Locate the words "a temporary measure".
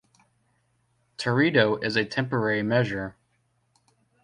1.95-3.15